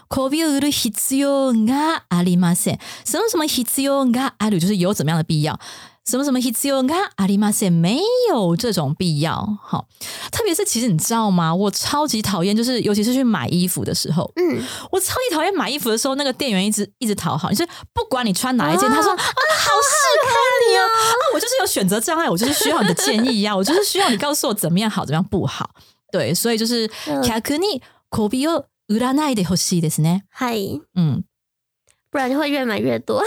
[0.09, 2.79] 媚びを売る必要がありません。
[3.05, 5.59] 什么什么必要がある，就是有怎么样的必要。
[6.05, 7.99] 什么什么必要がありません，没
[8.29, 9.59] 有这种必要。
[9.61, 9.85] 好，
[10.31, 11.53] 特别是其实你知道吗？
[11.53, 14.59] 我超级讨厌，就是尤其是去买衣服的时候，嗯，
[14.91, 20.31] 我超级讨厌买衣服的时候，那个店员一直一直讨好，就是不管你穿哪一件，他说啊，好适合
[20.67, 21.01] 你哦，啊，
[21.35, 25.69] 我就是有选择障碍，我就是需要你的建议呀、 我就是需要你告诉我怎么样好，怎么样不好。
[26.11, 30.23] 对，所以就是嗯客に媚びを売らないでほしいですね。
[30.33, 30.57] 嗨，
[30.95, 31.23] 嗯，
[32.09, 33.23] 不然就会越买越多。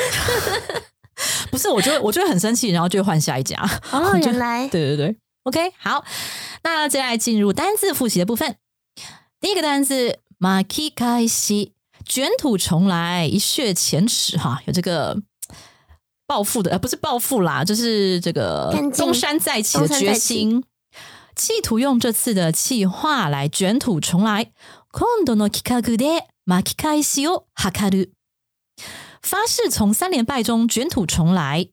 [1.50, 3.57] 不是，我就会我就会很生气，然后就会换下一家。
[3.90, 6.05] 哦，我 觉得原来 对对对，OK，好，
[6.64, 8.57] 那接下来进入单字复习的部分。
[9.40, 11.74] 第一个单字“马基开西”，
[12.07, 15.20] 卷土重来，一雪前耻哈，有这个
[16.26, 20.64] 报复的，呃，不是报复啦，就是这个干劲东山再起的决东山再起心，
[21.36, 24.50] 企图用这次的企划来卷土重来。
[24.90, 28.12] 今度の企画で巻き返しを図る。
[29.22, 31.68] 发誓从三连败中卷土重来。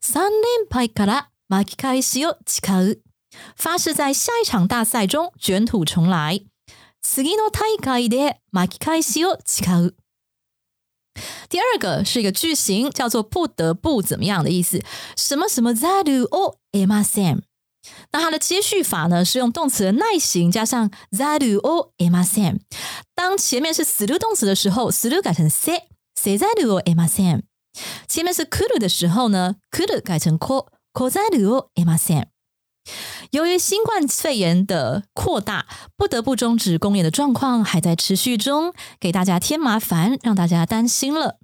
[0.00, 3.02] 三連敗から巻き返しを誓う。
[3.56, 6.44] 发誓在下一场大赛中卷土重来。
[7.02, 9.94] 次の大会で巻き返しを誓う。
[11.48, 14.82] 第二个是一个句型，叫做“不得不怎么样”的意思。
[15.16, 17.42] 什么什么ざるを得ません。
[18.12, 22.60] 那它的接续法呢，是用动词的耐形加上ざるを得ません。
[23.14, 25.82] 当前面是する动词的时候，する改成せ，
[26.18, 27.44] せざるを得ません。
[28.08, 32.28] 前面是来る的时候呢，来る改成こ、こざるを得ません。
[33.30, 35.66] 由于新冠肺炎的扩大，
[35.96, 41.38] 不得不终止公演的状况还在持续中，给大家添麻烦，让大家担心了。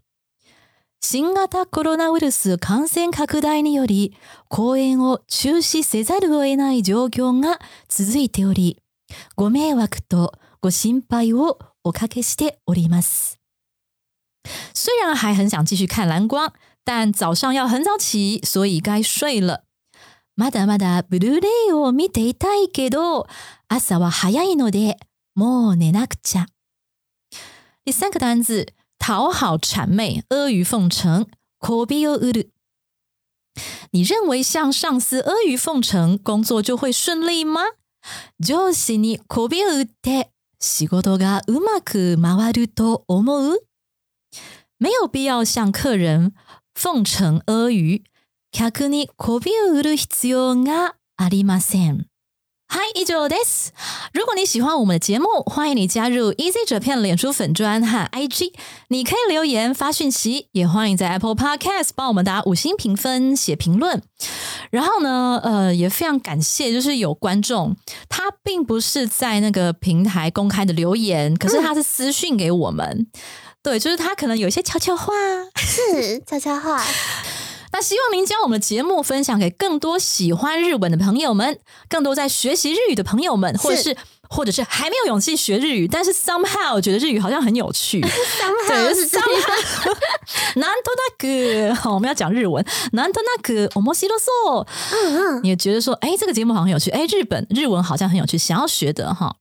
[1.00, 4.14] 新型コロナウイルス感染拡大により、
[4.48, 8.76] 公演を中止せざるを得ない状況が続いており、
[9.34, 13.40] ご迷惑とご心配をおかけしております。
[14.74, 16.52] 虽然还很想继续看蓝光，
[16.84, 19.64] 但早上要很早起，所以该睡了。
[20.36, 23.26] まだまだブルーレイを見ていたいけど、
[23.68, 24.98] 朝は早いので、
[25.34, 26.46] もう寝なくちゃ。
[27.84, 31.26] 第三个单字，讨好、谄媚、阿谀奉承。
[31.60, 32.50] 媚びを売る。
[33.90, 37.60] 你认为向上司阿谀奉承，工作就会顺利吗？
[38.38, 43.58] 上司に媚びを売って仕事がうまく回ると思う？
[44.84, 46.32] 没有必要向客人
[46.74, 48.02] 奉承阿谀。
[48.52, 52.06] 客に媚びを売る必要がありません。
[52.66, 53.72] 嗨，以上です。
[54.12, 58.52] 如果你喜欢我们的节目，欢迎你加入 Easy Japan 脸书粉专和 IG，
[58.88, 64.02] 你可以留言发讯息，也欢迎在 Apple Podcast 帮我们打五星评分、写评论。
[64.70, 67.76] 然后呢，呃，也非常感谢，就是有观众，
[68.08, 73.08] 他并不是在那个平台公开的留言，可是他是私讯给我们。
[73.64, 75.12] 对，就是他可能有一些悄悄话，
[75.56, 76.82] 是悄悄话，
[77.72, 83.96] 那希望您将我们的节目分享给更多喜欢日文的朋友们，更多在学习日语的朋友们，或者是
[84.28, 88.00] 或者是还没有勇气学日语，但是 somehow 觉得日语好像很有趣。
[88.00, 89.26] 对， 是这样。
[90.56, 92.64] なんとなく，好我们要讲日文。
[92.92, 94.66] なんとなく面白そう。
[94.92, 99.34] 嗯嗯，你也觉得说，哎，这个节目好像很有趣，哎，日本日文好像很有趣，想要学的哈，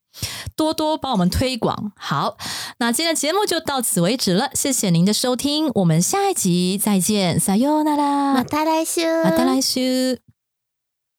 [0.56, 1.92] 多多帮我们推广。
[1.96, 2.38] 好，
[2.78, 10.23] 那今天的节目就到此为止了，谢谢您的收听，我们下一集再见，さようなら马，达来修，また来週。